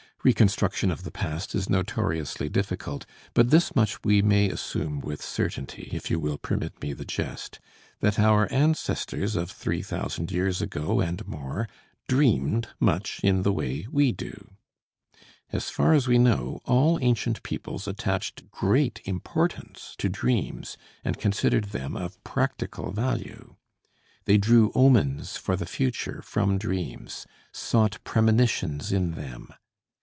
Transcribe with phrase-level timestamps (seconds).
[0.23, 5.89] Reconstruction of the past is notoriously difficult, but this much we may assume with certainty
[5.93, 7.59] if you will permit me the jest
[8.01, 11.67] that our ancestors of 3000 years ago and more,
[12.07, 14.51] dreamed much in the way we do.
[15.51, 21.71] As far as we know, all ancient peoples attached great importance to dreams and considered
[21.71, 23.55] them of practical value.
[24.25, 29.49] They drew omens for the future from dreams, sought premonitions in them.